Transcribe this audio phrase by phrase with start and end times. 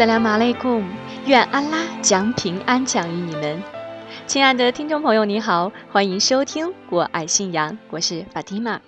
[0.00, 0.82] 阿斯拉马勒贡，
[1.26, 3.62] 愿安拉将平安降于你们。
[4.26, 8.80] 亲爱的听众朋友，你好，欢迎收听《我爱信仰》，我是法蒂玛。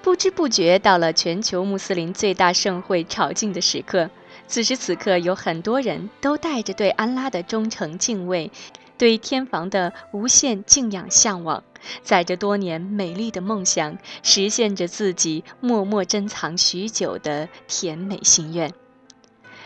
[0.00, 4.10] 不知不觉到了全球穆斯林最大盛会朝觐的时刻，
[4.46, 8.52] 此时此刻，有很多人都带着对安拉的忠诚敬畏，
[8.96, 11.64] 对天房的无限敬仰向往，
[12.04, 18.72] 载着多年美丽的梦想，实现着自己默默珍藏许久的甜美心愿。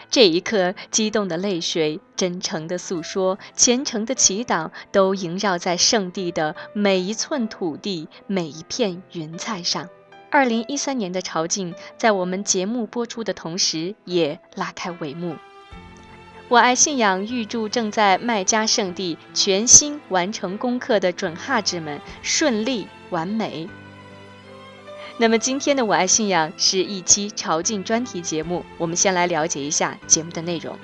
[0.09, 9.89] 这一刻，激动的泪水、真诚的诉说、虔诚的祈祷，都萦绕在圣地的每一寸土地、每一片云彩上。
[10.31, 15.37] 二零一三年的朝觐，在我们节目播出的同时，也拉开帷幕。
[16.49, 23.69] 我爱信仰，预祝正在麦加圣地全心完成功课的准哈子们顺利完美。
[25.19, 30.77] 那么今天的我爱信仰是一期朝觐专题节目，我们先来了解一下节目的内容。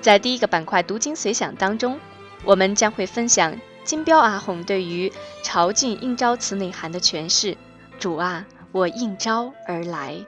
[0.00, 2.00] 在第一个板块“读经随想”当中，
[2.44, 7.58] 我们将会分享金标阿红对于朝觐应召词内涵的诠释
[8.00, 10.24] ：“主啊，我应召而来。”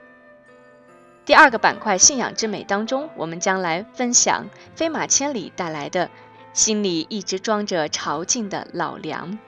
[1.25, 6.11] 第二个板块“信仰之美”当中，我们将来分享飞马千里带来的
[6.53, 9.39] “心里一直装着朝觐的老梁”。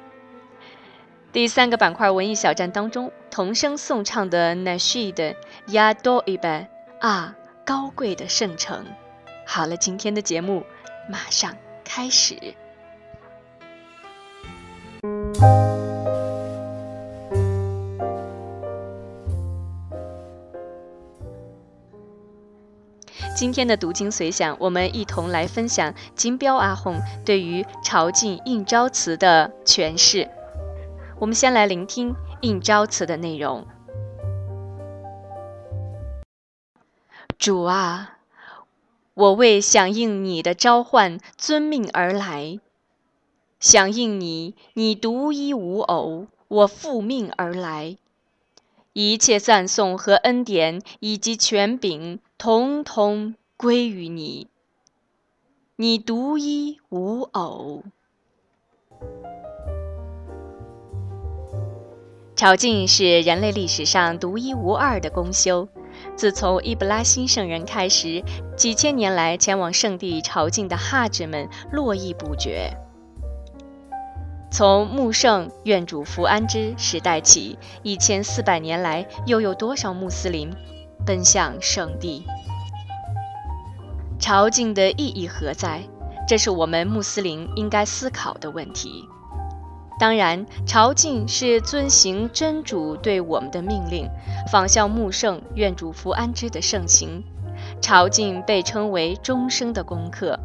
[1.37, 5.35] 第三个板块文艺小站当中，童声颂唱的 Nashid
[5.67, 6.65] Ya Do Iba
[6.99, 8.83] 啊，高贵的圣城。
[9.45, 10.63] 好了，今天的节目
[11.07, 12.35] 马上开始。
[23.35, 30.27] 今天的读经随想，我们一同来分享金标阿訇对于朝觐应召词的诠释。
[31.19, 33.65] 我们先来聆听应召词的内容。
[37.39, 38.17] 主啊，
[39.13, 42.59] 我为响应你的召唤遵命而来，
[43.59, 47.97] 响应你，你独一无偶，我复命而来。
[48.93, 54.47] 一切赞颂和恩典以及权柄，统统归于你。
[55.75, 57.83] 你独一无偶。
[62.37, 65.67] 朝觐是人类历史上独一无二的公休。
[66.15, 68.23] 自从伊布拉辛圣人开始，
[68.55, 72.77] 几千年来前往圣地朝觐的哈指们络绎不绝。
[74.51, 80.53] 从穆圣愿主福安之时代起，一千四百年来，又有多少穆斯林
[81.07, 82.23] 奔向圣地？
[84.19, 85.81] 朝觐的意义何在？
[86.27, 89.03] 这是我们穆斯林应该思考的问题。
[89.99, 94.07] 当然，朝觐是遵行真主对我们的命令，
[94.51, 97.23] 仿效穆圣愿主福安之的盛行。
[97.81, 100.39] 朝觐被称为终生的功课。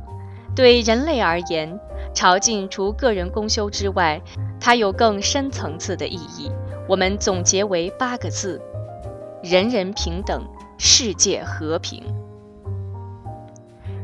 [0.55, 1.79] 对人类而言，
[2.15, 4.21] 朝觐除个人功修之外，
[4.59, 6.51] 它有更深层次的意义。
[6.89, 8.61] 我们总结为八个字：
[9.43, 10.43] 人人平等，
[10.79, 12.03] 世界和平。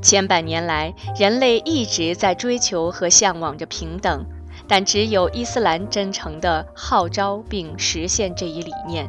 [0.01, 4.25] 千百年来，人类一直在追求和向往着平等。
[4.69, 9.09] 但只有伊斯兰真诚地号召并实现这一理念。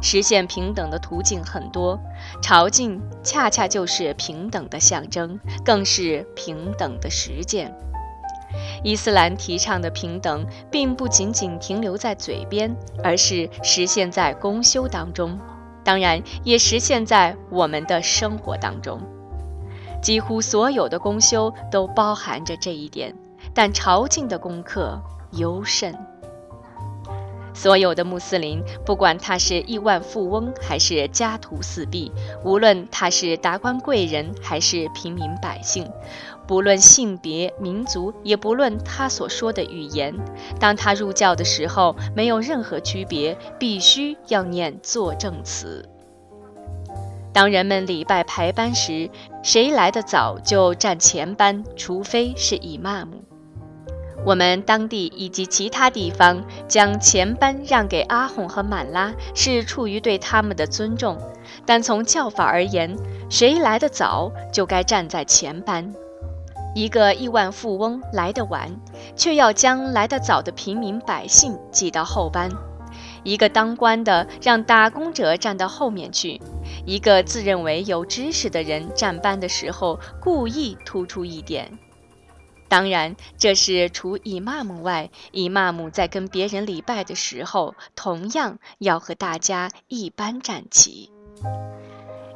[0.00, 2.00] 实现平等的途径很多，
[2.40, 7.72] 朝觐恰恰就是平等的象征，更是平等的实践。
[8.82, 15.38] 伊斯兰提倡的平等，并不仅仅停留在嘴边，而是实现在公修当中，
[15.84, 19.00] 当然也实现在我们的生活当中。
[20.00, 23.14] 几乎所有的公修都包含着这一点。
[23.54, 25.96] 但朝觐的功课尤甚。
[27.56, 32.10] 所有的穆斯林，不管他是亿万富翁还是家徒四壁，
[32.42, 35.88] 无论他是达官贵人还是平民百姓，
[36.48, 40.12] 不论性别、民族，也不论他所说的语言，
[40.58, 45.88] 当他入教的时候，没有任何区别，必须要念作证词。
[47.32, 49.08] 当人们礼拜排班时，
[49.44, 53.22] 谁来得早就站前班，除非是以玛目。
[54.24, 61.18] 我们当地以及其他地方将前班让给阿訇和满拉，是出于对他们的尊重。
[61.66, 62.96] 但从教法而言，
[63.28, 65.94] 谁来得早就该站在前班。
[66.74, 68.74] 一个亿万富翁来得晚，
[69.14, 72.50] 却要将来得早的平民百姓挤到后班；
[73.22, 76.40] 一个当官的让打工者站到后面去；
[76.84, 81.78] 一个自认为有知识的人站班的时候，故意突出一点。
[82.74, 91.08] 当然，这是除以妈姆外，以妈姆在跟别人礼拜的时候，同样要和大家一般站齐。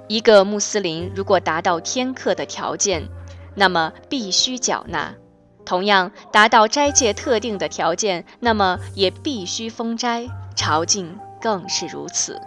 [0.07, 3.09] 一个穆斯林如果达到天课的条件，
[3.57, 5.17] 那么必须缴纳；
[5.65, 10.29] 同样达到斋戒特定的条件，那么也必须封斋。
[10.55, 12.41] 朝觐更是如此。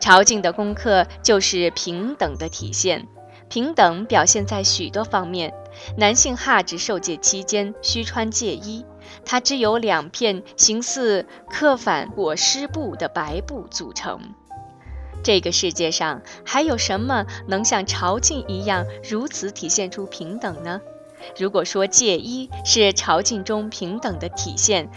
[0.00, 3.06] 朝觐的功课就是平等的体现，
[3.50, 5.52] 平等表现在许多方面。
[5.96, 8.84] 男性哈指受戒期间需穿戒衣，
[9.24, 14.20] 它只有两片形似刻反裹尸布的白布组成。
[15.22, 20.80] 这个世界上还有什么能像朝觐一样如此体现出平等呢？
[21.36, 24.88] 如果说戒衣是朝觐中平等的体现，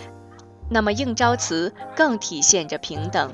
[0.69, 3.33] 那么应召词更体现着平等。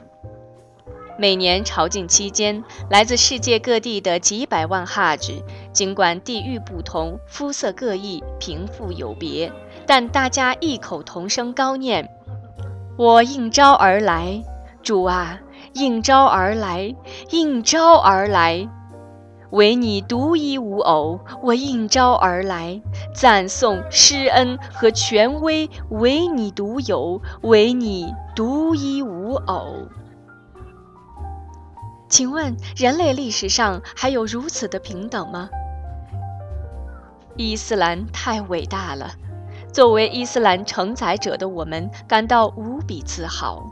[1.19, 5.41] 每年朝觐期间，来自世界各地的几百万哈指，
[5.73, 9.51] 尽管地域不同、肤色各异、贫富有别，
[9.87, 12.07] 但大家异口同声高念
[12.99, 14.43] ：“我应召而来，
[14.83, 15.39] 主啊，
[15.73, 16.95] 应召而来，
[17.31, 18.69] 应召而来，
[19.49, 22.79] 唯你独一无偶，我应召而来，
[23.15, 29.87] 赞颂、施恩和权威唯你独有，唯你独一无偶。”
[32.09, 35.49] 请问，人类历史上还有如此的平等吗？
[37.35, 39.11] 伊斯兰太伟大了，
[39.73, 43.69] 作为伊斯兰承载者的我们感到无比自豪。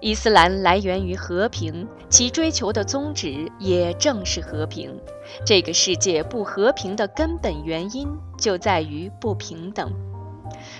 [0.00, 4.98] 伊斯兰来源于和平，其追求的宗旨也正是和平。
[5.44, 8.08] 这个世界不和平的根本原因
[8.38, 9.92] 就在于不平等。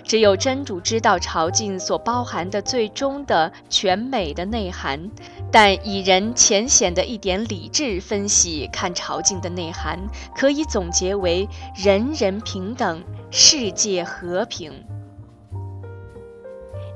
[0.06, 5.10] 只有真主知道朝觐所包含的最终的全美的内涵。
[5.50, 9.98] 但以人浅显的一点理智分析看朝觐的内涵，
[10.36, 14.72] 可以总结为人人平等，世界和平。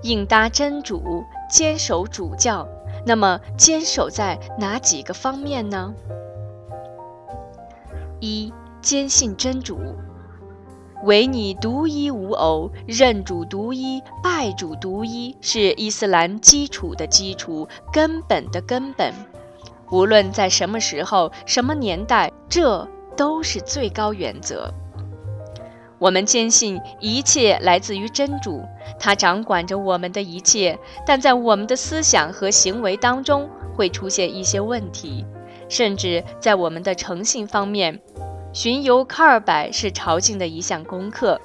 [0.03, 2.67] 应答真主，坚守主教，
[3.05, 5.93] 那么坚守在哪几个方面呢？
[8.21, 9.79] 一，坚信真主。
[11.05, 19.13] 唯你独一无偶，认主独一，拜主独一，是伊斯兰基础的基础，根本的根本。
[19.91, 22.87] 无论在什么时候、什么年代，这
[23.17, 24.73] 都是最高原则。
[25.99, 28.63] 我们坚信一切来自于真主，
[28.99, 35.27] 他掌管着我们的一切，但在我们的思想和行为当中会出现一些问题，
[35.69, 38.01] 甚至在我们的诚信方面。
[38.53, 41.41] 巡游卡尔柏是朝觐的一项功课。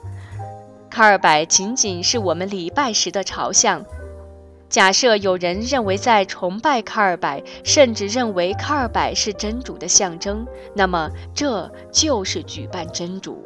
[0.89, 3.85] 卡尔柏仅仅是我们礼拜时的朝向。
[4.69, 13.45] 假设有人认为在崇拜卡尔柏，甚至认为卡尔柏是真主的象征，那么这就是举办真主。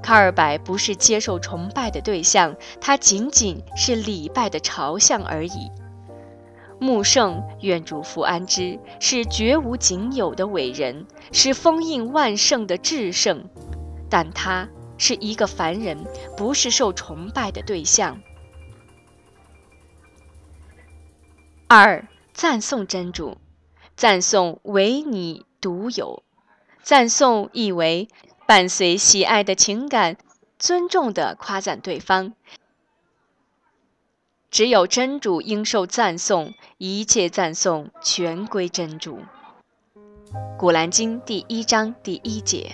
[0.00, 5.70] 卡尔柏不是接受崇拜的对象，它仅仅是礼拜的朝向而已。
[6.80, 13.48] 穆圣愿主福安之，是绝无仅有的伟人，是封印万圣的至圣，
[14.10, 16.04] 但他是一个凡人，
[16.36, 18.20] 不是受崇拜的对象。
[21.66, 23.38] 二赞颂真主，
[23.96, 26.22] 赞颂唯你独有，
[26.82, 28.08] 赞颂意为
[28.46, 30.16] 伴随喜爱的情感，
[30.58, 32.34] 尊重的夸赞对方。
[34.54, 39.18] 只有真主应受赞颂，一切赞颂全归真主。
[40.56, 42.70] 古兰经第一章第一节。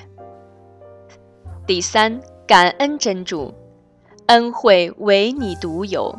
[1.66, 3.54] 第三，感恩真主，
[4.26, 6.14] 恩惠唯你独有。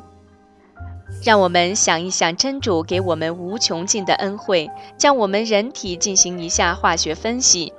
[1.24, 7.72] 让我们想一想，真主给我们无穷尽的恩惠，将我们人体进行一下化学分析。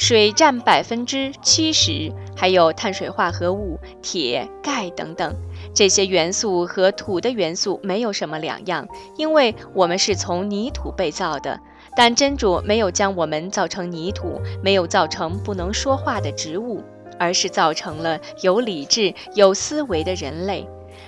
[0.00, 5.36] 水占百分之七十，还有碳水化合物、铁、钙等等
[5.74, 8.88] 这些元素和土的元素没有什么两样，
[9.18, 11.60] 因为我们是从泥土被造的。
[11.94, 16.82] 但真主没有将我们造成泥土，没有造成不能说话的植物，
[17.18, 20.66] 而是造成了有理智、有思维的人类。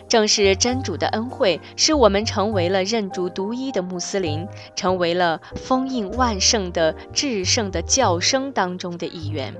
[0.08, 9.54] 正是真主的恩惠，使我们成为了认主独一的穆斯林，成为了封印万圣的至圣的教声当中的一员。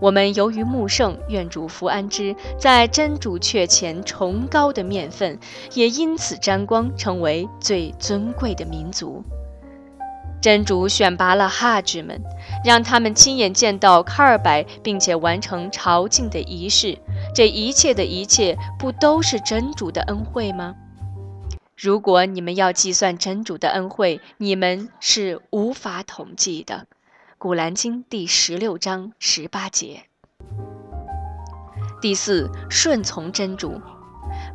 [0.00, 5.38] 我们由于穆圣愿主福安之，在真主阙前崇高的面分，
[5.74, 9.22] 也因此沾光，成为最尊贵的民族。
[10.40, 12.18] 真主选拔了哈吉们，
[12.64, 16.96] 让他们亲眼见到卡尔白，并且完成朝觐的仪式。
[17.34, 20.74] 这一切的一切，不都是真主的恩惠吗？
[21.76, 26.86] 如果你们要计算真主的恩惠，你们是无法统计的。
[27.38, 30.02] 古兰经第十六章十八节。
[32.02, 33.80] 第四，顺从真主。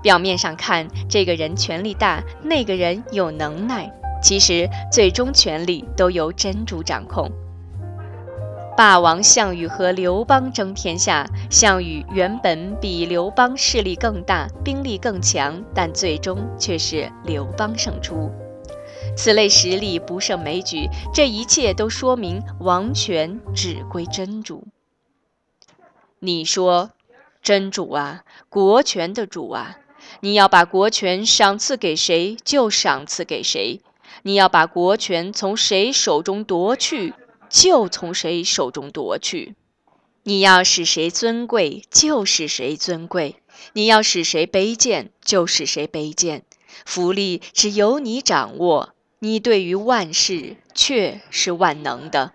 [0.03, 3.91] 表面上看，这个人权力大，那个人有能耐。
[4.21, 7.31] 其实，最终权力都由真主掌控。
[8.77, 18.29] 霸王项羽和刘邦争天下，项羽原本比刘邦势力更大，兵力更强，但最终却是刘邦胜出。
[19.15, 24.67] 此类实力不胜枚举，这一切都说明王权只归真主。
[26.19, 26.91] 你说，
[27.41, 29.77] 真主啊，国权的主啊，
[30.19, 33.79] 你要把国权赏赐给谁，就赏赐给谁。
[34.23, 37.13] 你要把国权从谁手中夺去，
[37.49, 39.53] 就从谁手中夺去；
[40.23, 43.35] 你要使谁尊贵，就使谁尊贵；
[43.73, 46.43] 你要使谁卑贱，就使谁卑贱。
[46.85, 52.33] 福利只由你掌握，你对于万事却是万能的。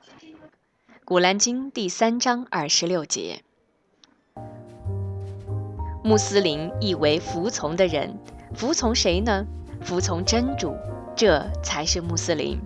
[1.04, 3.42] 古兰经第三章二十六节。
[6.02, 8.18] 穆斯林意为服从的人，
[8.54, 9.44] 服从谁呢？
[9.82, 10.74] 服从真主。
[11.16, 12.58] 这才是穆斯林。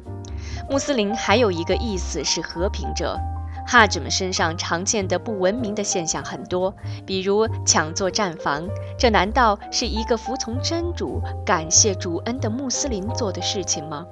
[0.71, 3.19] 穆斯林还有一个意思是和平者。
[3.67, 6.75] 哈吉们身上常见的不文明的现象很多，
[7.07, 8.69] 比如抢做战房，
[8.99, 14.05] 这难道是一个服从真主、感谢主恩的穆斯林做的事情吗？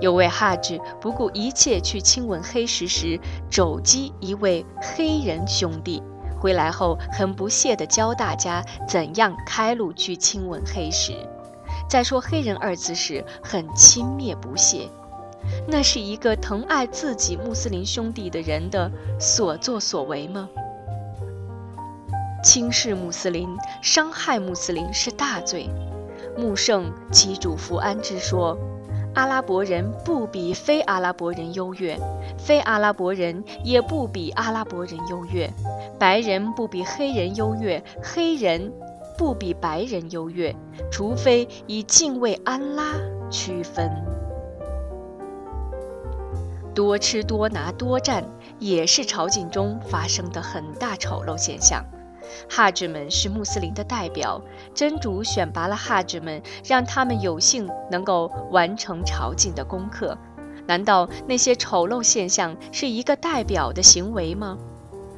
[0.00, 3.18] 有位哈吉不顾一切去亲吻黑石时，
[3.50, 6.00] 肘击一位黑人兄弟，
[6.38, 11.12] 回来后很不屑地教大家怎样开路去亲吻黑石。
[11.88, 14.88] 在说“黑人”二字时，很轻蔑不屑，
[15.66, 20.48] 那是一个疼爱自己穆斯林兄弟的人的所作所为吗？
[22.42, 23.48] 轻视穆斯林、
[23.82, 25.68] 伤害穆斯林是大罪。
[26.36, 28.58] 穆圣其主福安之说
[29.14, 31.98] ：“阿拉伯人不比非阿拉伯人优越，
[32.36, 35.50] 非阿拉伯人也不比阿拉伯人优越，
[35.98, 38.72] 白人不比黑人优越，黑人。”
[39.16, 40.52] 不比白人优越，
[40.90, 42.96] 除非以敬畏安拉
[43.30, 43.88] 区分。
[46.74, 48.24] 多吃多拿多占
[48.58, 51.84] 也是朝觐中发生的很大丑陋现象。
[52.50, 54.40] 哈智们是穆斯林的代表，
[54.74, 60.16] 真主选拔了哈智们，让他们有幸能够完成朝觐的功课。
[60.66, 64.58] 难道那些丑陋现象是一个代表的行为吗？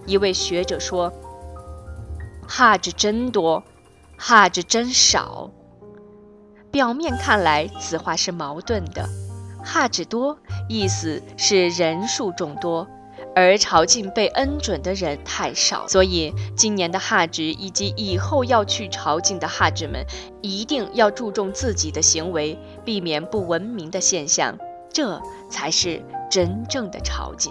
[0.04, 1.12] 一位学者说
[2.46, 3.62] ：“哈智真多。”
[4.18, 5.50] 哈智真少，
[6.70, 9.06] 表面看来此话是矛盾的。
[9.66, 12.86] 哈只多意思是人数众多，
[13.34, 20.06] 而朝觐被恩准的人太少，所以今年的哈值以及以后要去朝觐的哈值们，
[20.40, 24.56] 一定要注重自己的行为，避免不文明的现象，
[24.92, 25.20] 这
[25.50, 27.50] 才是真正的朝觐。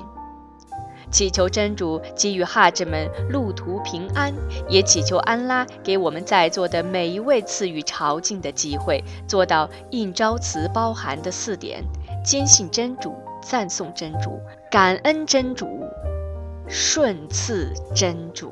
[1.12, 4.34] 祈求真主给予哈子们路途平安，
[4.67, 11.84] 也祈求安拉给我们在座的每一位赐予朝觐的机会，做到应招词包含的四点：
[12.25, 14.39] 坚信真主，赞颂真主，
[14.72, 15.67] 感恩真主，
[16.67, 18.51] 顺次真主。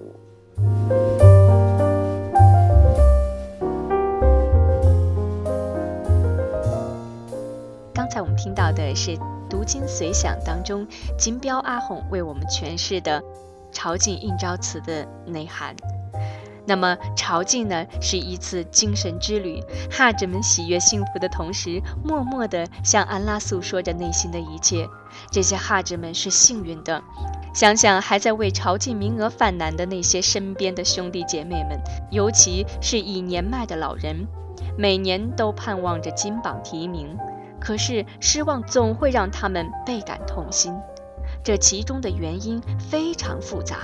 [7.92, 9.18] 刚才我们听到的是。
[9.50, 13.22] 读经随想当中，金标阿红为我们诠释的
[13.72, 15.76] 朝觐应召词的内涵。
[16.66, 19.62] 那么，朝觐呢，是一次精神之旅。
[19.92, 24.88] 哈子们喜悦幸福的同时，默默地向安拉诉说着内心的一切。
[25.30, 27.04] 这些哈子们是幸运的。
[27.54, 31.80] 想想还在为朝觐名额犯难的那些身边的兄弟姐妹们，
[32.10, 34.26] 尤其是已年迈的老人，
[34.78, 37.18] 每年都盼望着金榜题名。
[37.60, 40.74] 可是失望总会让他们倍感痛心，
[41.44, 43.78] 这其中的原因非常复杂。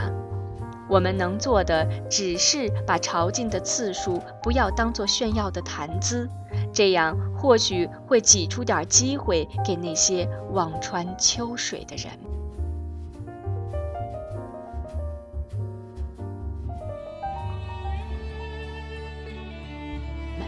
[0.89, 6.27] 我们能做的只是把朝觐的次数不要当做炫耀的谈资，
[6.73, 12.11] 这样或许会挤出点机会给那些望穿秋水的人。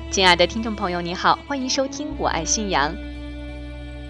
[0.09, 2.91] 亲爱的听众朋友，你好，欢迎收听《我爱信仰》。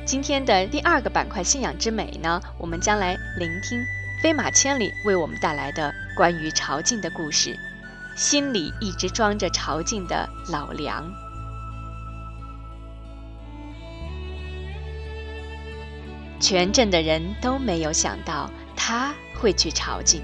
[0.06, 3.80] 今天的第二个板块“信仰之美”呢，我们将来聆听
[4.24, 7.58] 飞马千里为我们带来的关于朝觐的故事。
[8.16, 11.10] 心里一直装着朝觐的老梁。
[16.40, 20.20] 全镇的人都没有想到他会去朝觐，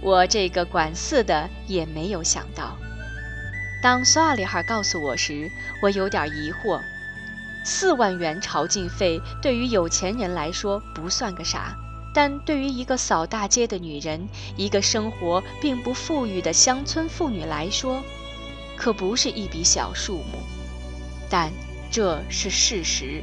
[0.00, 2.76] 我这个管事的也没有想到。
[3.82, 5.50] 当索阿里哈告诉我时，
[5.82, 6.80] 我有点疑惑。
[7.64, 11.76] 四万元朝觐费对于有钱人来说不算个啥，
[12.20, 18.02] 但对于一个扫大街的女人，一个生活并不富裕的乡村妇女来说，
[18.76, 20.40] 可不是一笔小数目。
[21.30, 21.52] 但
[21.92, 23.22] 这是事实。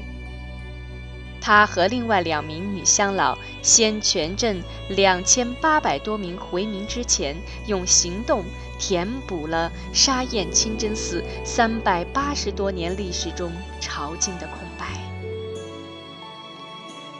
[1.42, 7.36] 她和另外两名女乡老，先全镇两千八百多名回民之前，
[7.68, 8.46] 用行动
[8.80, 14.86] 填补了沙堰清真寺三百八十多年历史中朝觐的空白。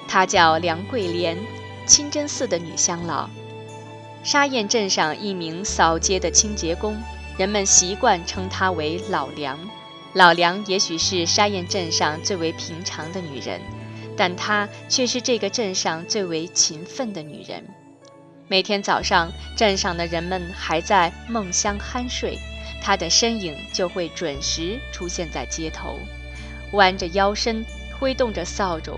[0.08, 1.38] 她叫梁桂莲，
[1.86, 3.30] 清真寺的女乡老，
[4.24, 6.98] 沙堰镇上一名扫街的清洁工，
[7.38, 9.58] 人们习惯称她为老梁。
[10.14, 13.62] 老梁也许是沙堰镇上最为平常的女人。
[14.18, 17.66] 但她却是这个镇上最为勤奋的女人。
[18.48, 22.40] 每天早上，镇上的人们还在梦乡酣睡，
[22.82, 26.00] 她的身影就会准时出现在街头，
[26.72, 27.66] 弯着腰身，
[28.00, 28.98] 挥动着扫帚，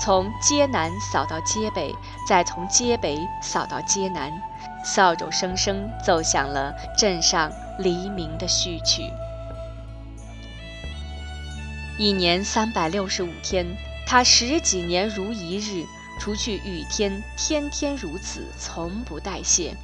[0.00, 1.94] 从街南扫到街北，
[2.26, 4.32] 再从街北扫到街南，
[4.84, 9.10] 扫帚声声奏响了镇上黎明的序曲。
[11.98, 13.66] 一年三百六十五天。
[14.06, 15.82] 他十几年如一日，
[16.20, 19.74] 除去雨天，天天如此，从不代谢。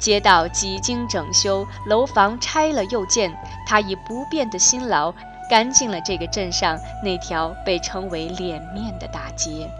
[0.00, 3.32] 街道几经整修，楼房拆了又建，
[3.64, 5.14] 他以不变的辛劳，
[5.48, 9.70] 干净了这个镇上那条被称为“脸面”的大街。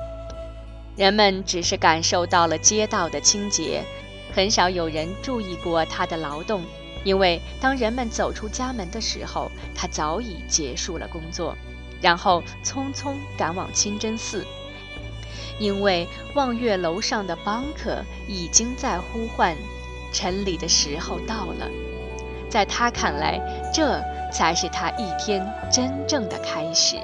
[0.97, 3.83] 人们只是感受到了街道的清洁，
[4.35, 6.63] 很少有人注意过他的劳动，
[7.05, 11.57] 因为当人们走出家门的时候，他早已结束了工作。
[12.03, 14.47] 然后匆匆赶往清真寺，
[15.59, 19.55] 因为望月楼上的邦克已经在呼唤，
[20.11, 21.69] 晨礼的时候到了。
[22.49, 23.39] 在他看来，
[23.73, 24.00] 这
[24.33, 26.97] 才是他一天真正的开始。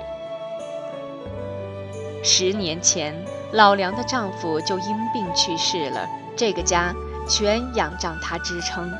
[2.22, 3.14] 十年前，
[3.52, 6.94] 老梁的丈夫就因病去世了，这个家
[7.28, 8.92] 全仰仗她支撑，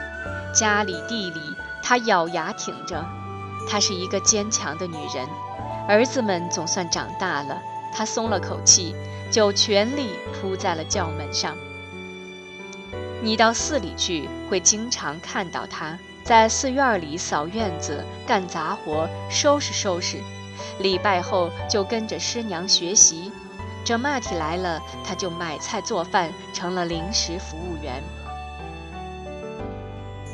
[0.55, 1.41] 家里地里
[1.83, 3.05] 她咬牙挺着。
[3.69, 5.27] 她是一个坚强的女人。
[5.89, 7.63] 儿子们总算长大了，
[7.95, 8.95] 他松了口气，
[9.31, 11.57] 就全力扑在了轿门上。
[13.23, 20.19] 你到寺里去，会经常看到他在寺院里扫院子、干杂活、收拾收拾。
[20.79, 23.31] 礼拜后就跟着师娘学习，
[23.87, 28.03] 这马蹄来了，他就买菜做饭，成了临时服务员。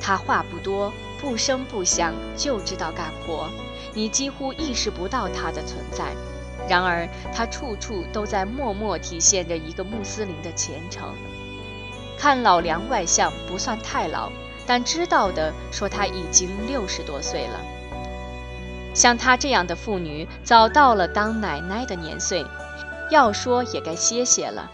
[0.01, 3.51] 他话不多，不声不响，就知道干活。
[3.93, 6.15] 你几乎意识不到他的存在，
[6.67, 11.15] 然而他处处都在默默体现着一个穆斯林的虔诚。
[12.17, 14.33] 看老梁外相不算太老，
[14.67, 17.61] 但知道的说他已经六十多岁了。
[18.95, 22.45] 像她这样的妇女，早到了当奶奶的年岁，
[23.13, 24.71] 要说也该歇歇了。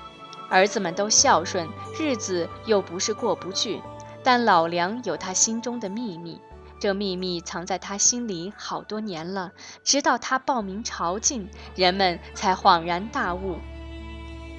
[0.49, 3.83] 儿子们都孝顺，日子又不是过不去，
[4.23, 6.41] 但老梁有他心中的秘密。
[6.79, 9.51] 这秘密藏在他心里好多年了，
[9.83, 13.59] 直到他报名朝觐，人们才恍然大悟。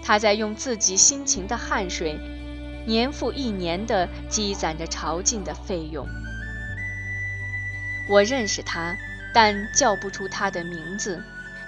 [0.04, 2.20] 他在用自己辛勤的汗水，
[2.86, 6.06] 年复一年地积攒着朝觐的费用。
[8.10, 8.94] 我认识他，
[9.34, 11.24] 但叫不出他的名字。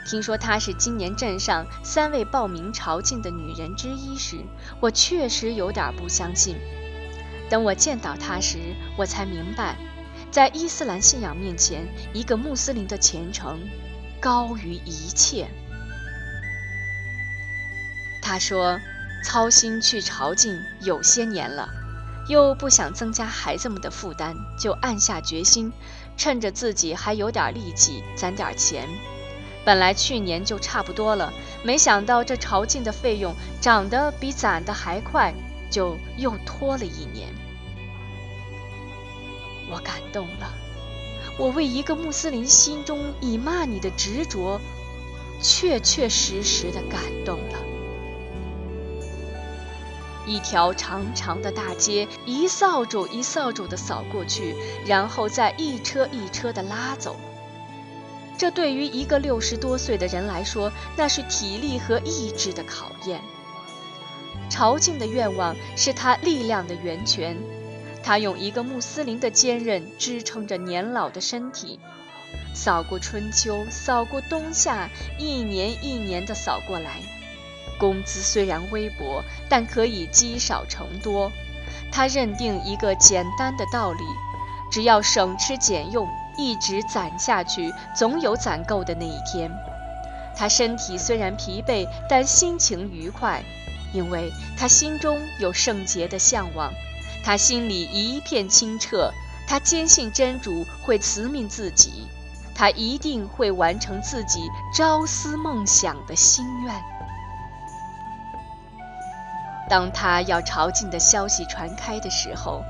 [0.06, 4.38] 听说她是今年镇上三位报名朝觐的女人之一时，
[4.80, 6.56] 我确实有点不相信。
[7.50, 8.58] 等我见到她时，
[8.98, 9.78] 我才明白。
[10.32, 13.60] 在伊斯兰信仰面前，一个穆斯林的虔诚
[14.20, 15.48] 高于一切。
[18.22, 18.80] 她说
[19.26, 21.70] ：“操心去朝觐有些年了，
[22.28, 25.74] 又不想增加孩子们的负担，就暗下决心，
[26.16, 28.88] 趁着自己还有点力气，攒点钱。
[29.64, 31.32] 本来去年就差不多了，
[31.64, 35.34] 没想到这朝觐的费用涨得比攒的还快，
[35.70, 37.30] 就又拖了一年。”
[39.72, 40.52] 我感动了，
[41.38, 44.60] 我为一个穆斯林心中以骂你的执着，
[45.42, 47.60] 确确实实的感动了。
[50.26, 57.16] 一条长长的大街，一扫帚一扫帚的扫过去，然后再一车一车的拉走。
[58.42, 63.22] 这对于一个六十多岁的人来说，那是体力和意志的考验。
[64.50, 67.38] 朝觐的愿望是他力量的源泉。
[68.02, 71.80] 他用一个穆斯林的坚韧支撑着年老的身体，
[72.52, 76.94] 扫过春秋，扫过冬夏，一年一年地扫过来。
[77.78, 81.32] 工资虽然微薄，但可以积少成多。
[81.92, 84.04] 他认定一个简单的道理：
[84.72, 86.10] 只要省吃俭用，
[86.42, 89.52] 一直攒下去，总有攒够的那一天。
[90.36, 93.44] 他身体虽然疲惫，但心情愉快，
[93.94, 96.74] 因为他心中有圣洁的向往。
[97.24, 99.12] 他心里一片清澈，
[99.48, 102.08] 他坚信真主会慈悯自己，
[102.56, 106.74] 他一定会完成自己朝思梦想的心愿。
[109.70, 112.64] 当他要朝觐的消息传开的时候，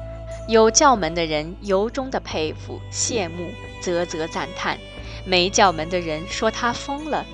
[0.48, 4.76] 有教门的人由衷的佩服、羡慕、啧啧赞叹；
[5.24, 7.26] 没教门的人说他疯了，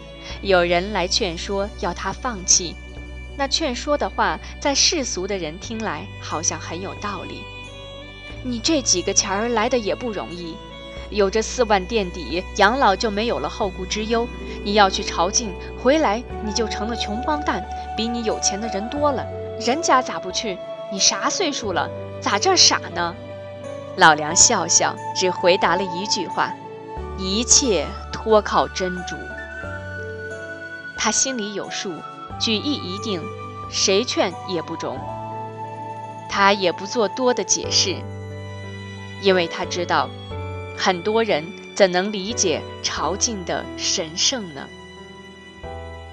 [0.42, 2.76] 有人来劝说，要他放弃。
[3.38, 7.44] 那劝说的话，在世俗的人听来好像很有道理。
[8.44, 10.56] 你这几个钱儿来的也不容易，
[11.10, 14.28] 有这四万垫底，养老就没有了后顾之忧。
[14.64, 15.48] 你要去朝觐，
[15.82, 17.66] 回来你就成了穷光蛋，
[17.96, 19.26] 比你有钱的人多了。
[19.60, 20.58] 人家咋不去？
[20.92, 21.90] 你啥岁数了？
[22.22, 23.16] 咋这傻呢？
[23.96, 26.54] 老梁笑笑，只回答了一句话：
[27.18, 29.16] 一切托靠真主。
[30.98, 31.94] 他心里有数。
[32.40, 33.20] 举意已定，
[33.72, 35.00] 谁劝也不中。
[36.30, 37.96] 他也不做多的解释，
[39.24, 40.08] 因为他知道，
[40.78, 44.68] 很多人怎能理解朝觐的神圣呢？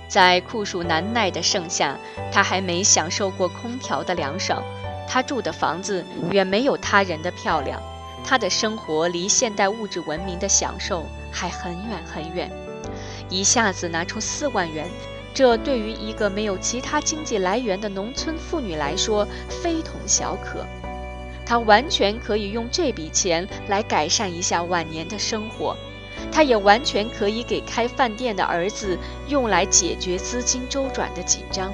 [0.08, 1.98] 在酷暑难耐的盛夏，
[2.32, 4.62] 他还没享受过空调的凉爽。
[5.06, 7.80] 他住的房子远没有他人的漂亮，
[8.24, 12.50] 他的生活离现代物质文明的享受还很远很远。
[13.28, 14.88] 一下子拿出四万元。
[15.34, 20.64] 这对于一个没有其他经济来源的农村妇女来说非同小可，
[21.44, 25.76] 她完全可以用这笔钱来改善一下晚年的生活，
[26.30, 31.72] 她也完全可以给开饭店的儿子用来解决资金周转的紧张，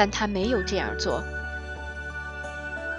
[0.00, 1.22] 但他没有这样做。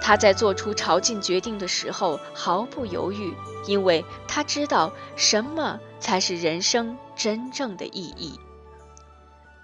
[0.00, 3.34] 他在做出朝觐决定的时候毫不犹豫，
[3.66, 8.38] 因为他知道什么才是人生真正的意义。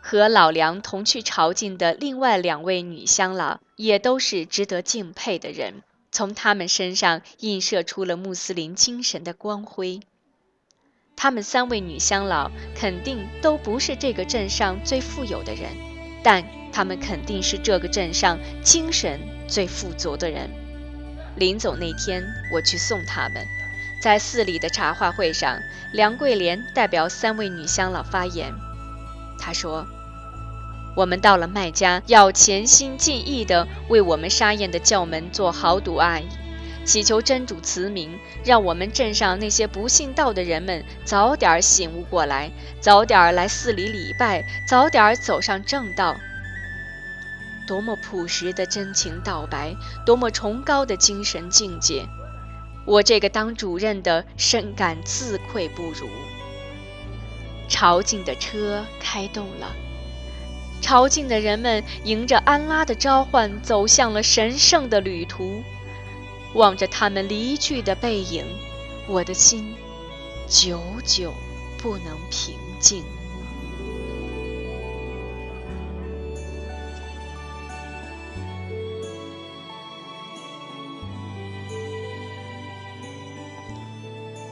[0.00, 5.84] 和老梁同去朝觐的另外两位女乡老，也都是值得敬佩的人。
[6.10, 10.00] 从他们身上映射出了穆斯林精神的光辉。
[11.14, 15.70] 他们三位女乡老肯定都不是这个镇上最富有的人，
[16.24, 20.50] 但他们肯定是这个镇上精神最富足的人。
[21.36, 23.46] 临走那天，我去送他们，
[24.02, 25.60] 在寺里的茶话会上，
[25.92, 28.52] 梁桂莲代表三位女乡老发言，
[29.38, 29.86] 她说。
[30.96, 36.26] 我们到了麦家，要潜心尽意地为我们沙燕的教门做好赌阿姨，
[36.84, 38.08] 祈求真主慈悯，
[38.44, 42.50] 让我们镇上那些不信道的人们早点醒悟过来，
[42.80, 46.18] 早点来寺里礼拜，早点走上正道。
[47.68, 49.76] 多么朴实的真情道白，
[50.06, 52.08] 多么崇高的精神境界！
[52.86, 56.08] 我这个当主任的深感自愧不如。
[57.68, 59.76] 朝觐的车开动了。
[60.80, 65.62] 朝觐的人们迎着安拉的召唤，走向了神圣的旅途。
[66.54, 68.46] 望着他们离去的背影，
[69.06, 69.74] 我的心
[70.48, 71.34] 久久
[71.76, 73.04] 不能平静。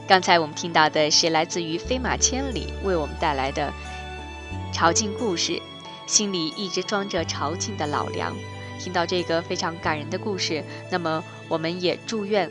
[0.07, 3.73] 刚才我们听到的是来自于飞马千里为我们带来的
[4.71, 5.61] 朝觐故事。
[6.05, 8.33] 心里一直装着朝觐的老梁，
[8.79, 12.49] 听到这个非常感人的故事，那么我们也祝愿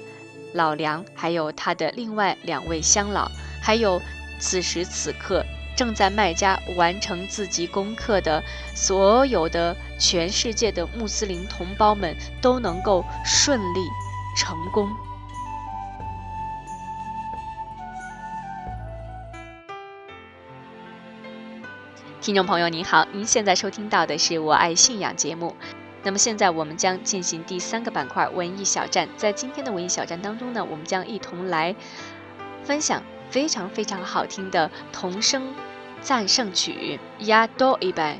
[0.52, 3.30] 老梁，还有他的另外两位乡老，
[3.62, 3.98] 还有
[4.38, 5.42] 此时此刻
[5.74, 13.80] 正在麦加完成自己功课的所有的全世界的穆斯林同胞们，都能够顺利
[14.36, 14.90] 成功。
[22.26, 25.54] 听众朋友您好，您现在收听到的是我爱信仰节目。
[26.02, 29.08] 那么现在我们将进行第三个板块文艺小站。
[29.16, 31.76] 在今天的文艺小站当中呢，我们将一同来
[32.64, 35.54] 分享非常非常好听的童声
[36.00, 38.18] 赞圣曲《亚多伊拜》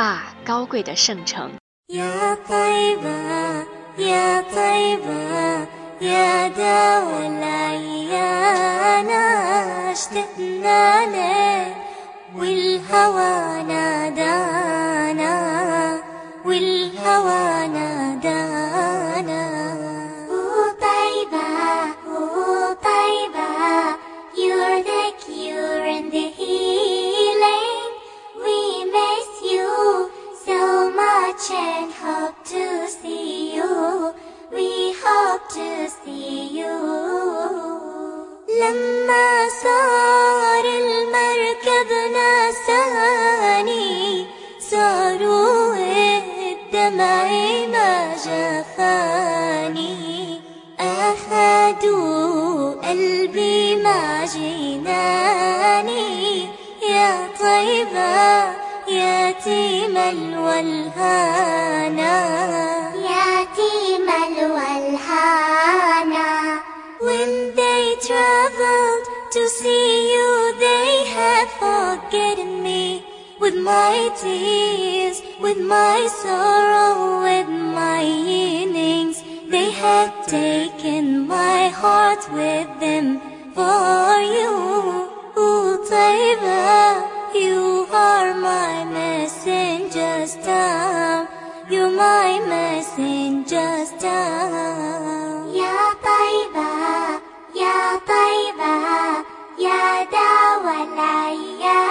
[0.00, 1.50] 啊，高贵的圣城。
[12.38, 15.34] والهوى نادانا
[16.44, 19.42] والهوى نادانا
[20.30, 21.48] وطيبة
[22.08, 23.52] وطيبة
[24.34, 27.90] You're the cure and the healing
[28.44, 28.58] We
[28.96, 30.10] miss you
[30.46, 34.14] so much and hope to see you.
[34.56, 35.68] We hope to
[36.00, 36.76] see you.
[38.60, 40.71] لما صار
[59.91, 61.37] يتيم الولهانا
[62.95, 65.87] يتيم الولهانا
[66.99, 70.29] When they traveled to see you,
[70.65, 73.03] they had forgotten me.
[73.39, 79.17] With my tears, with my sorrow, with my yearnings,
[79.51, 83.05] they had taken my heart with them
[83.53, 84.53] for you.
[85.37, 91.28] Ooh, Taiba, you are my messenger's down.
[91.70, 95.48] You're my messenger's down.
[95.54, 96.70] يا طيبة
[97.54, 98.74] يا طيبة
[99.58, 100.04] يا
[100.82, 101.81] العيانة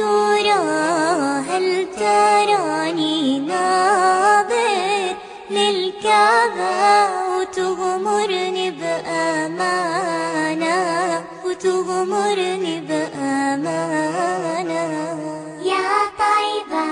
[0.00, 0.60] ترى
[1.50, 5.16] هل تراني ناظر
[5.50, 10.78] للكعبة وتغمرني بأمانة
[11.44, 13.90] وتغمرني بأمانة
[15.62, 15.88] يا
[16.24, 16.86] طيبة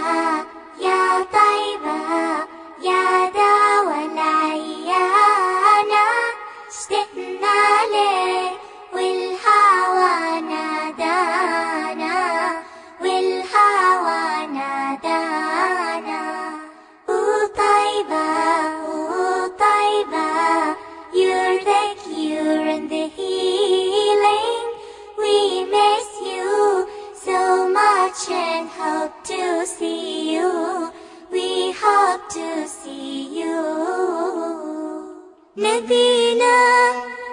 [0.81, 1.99] يا طيبة
[2.83, 6.07] يا دوا العيانة
[6.69, 7.59] اشتقنا
[7.93, 8.58] لك
[35.59, 36.57] نبينا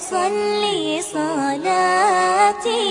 [0.10, 2.90] صلي صلاتي.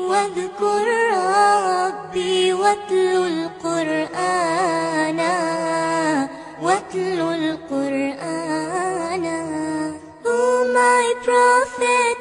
[0.00, 5.20] واذكر ربي واتلو القرآن
[6.62, 7.67] واتلو القرآن.
[11.28, 12.16] Prophet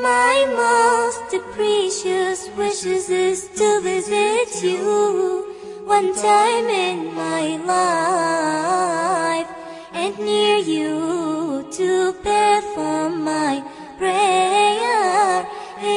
[0.00, 9.50] my most precious wishes is to visit you one time in my life
[9.92, 13.54] and near you to perform my
[13.98, 15.44] prayer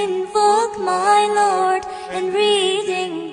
[0.01, 3.26] invoke my Lord and reading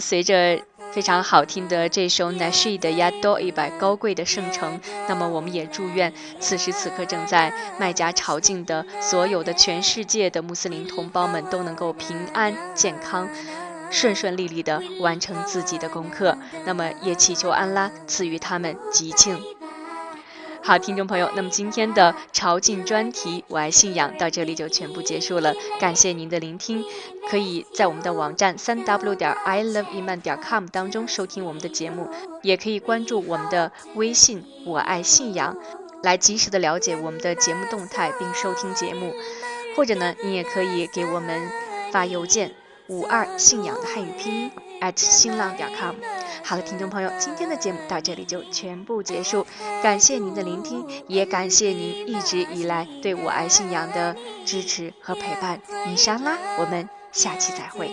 [0.00, 0.60] 随着
[0.92, 4.78] 非常好听的这首《Nasheed Ya Do 一百高贵的圣城》，
[5.08, 13.28] 那么我们也祝愿此时此刻正在麦加朝觐的所有的全世界的穆斯林同胞们都能够平安健康。
[13.90, 19.40] 顺顺利利地完成自己的功课，那么也祈求安拉赐予他们吉庆。
[20.66, 26.82] 好，听众朋友，那么今天的朝觐专题《我爱信仰》到这里就全部结束了，感谢您的聆听。
[27.28, 32.08] 可以在我们的网站三 w 点 i love iman 点 com 当中收听我们的节目，
[32.40, 35.54] 也可以关注我们的微信“我爱信仰”，
[36.02, 39.14] 来及时的了解我们的节目动态并收听节目。
[39.76, 41.42] 或者呢，你也可以给我们
[41.92, 42.52] 发邮件
[42.86, 44.50] 五二信仰的汉语拼音
[44.84, 45.94] at 新浪点 com。
[46.44, 49.46] 好了，听众朋友，今天的节目到这里就全部结束，
[49.82, 55.58] 感谢您的聆听，也感谢您一直以来对我爱信仰的支持和陪伴。
[55.86, 57.90] 米莎拉，我们下期再会。